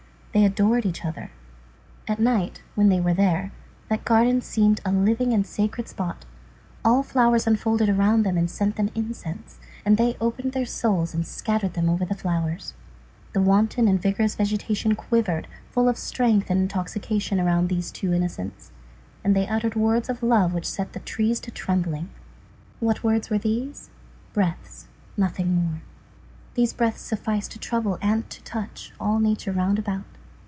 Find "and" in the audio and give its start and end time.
5.33-5.43, 8.37-8.49, 9.83-9.97, 11.13-11.27, 13.89-14.01, 16.49-16.61, 19.25-19.35, 28.01-28.29